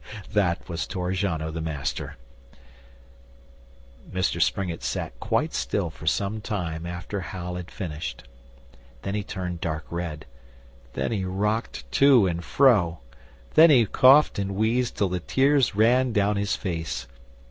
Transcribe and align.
That 0.33 0.67
was 0.67 0.87
Torrigiano 0.87 1.51
the 1.53 1.61
Master!' 1.61 2.17
Mr 4.11 4.41
Springett 4.41 4.81
sat 4.81 5.19
quite 5.19 5.53
still 5.53 5.91
for 5.91 6.07
some 6.07 6.41
time 6.41 6.87
after 6.87 7.19
Hal 7.19 7.53
had 7.53 7.69
finished. 7.69 8.27
Then 9.03 9.13
he 9.13 9.23
turned 9.23 9.61
dark 9.61 9.85
red; 9.91 10.25
then 10.93 11.11
he 11.11 11.23
rocked 11.23 11.83
to 11.91 12.25
and 12.25 12.43
fro; 12.43 12.97
then 13.53 13.69
he 13.69 13.85
coughed 13.85 14.39
and 14.39 14.55
wheezed 14.55 14.97
till 14.97 15.09
the 15.09 15.19
tears 15.19 15.75
ran 15.75 16.13
down 16.13 16.35
his 16.35 16.55
face. 16.55 17.05